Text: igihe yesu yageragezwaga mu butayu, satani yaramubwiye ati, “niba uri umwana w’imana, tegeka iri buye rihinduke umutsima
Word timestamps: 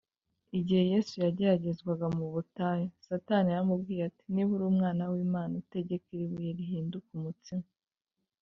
igihe 0.59 0.83
yesu 0.93 1.13
yageragezwaga 1.25 2.05
mu 2.17 2.25
butayu, 2.33 2.87
satani 3.07 3.49
yaramubwiye 3.51 4.01
ati, 4.09 4.23
“niba 4.33 4.51
uri 4.55 4.65
umwana 4.71 5.03
w’imana, 5.11 5.55
tegeka 5.73 6.07
iri 6.15 6.25
buye 6.31 6.51
rihinduke 6.59 7.09
umutsima 7.19 7.65